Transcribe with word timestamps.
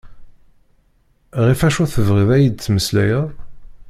Ɣef 1.45 1.59
acu 1.67 1.83
tebɣiḍ 1.93 2.29
ad 2.31 2.41
yi-d-temmeslayeḍ? 2.43 3.25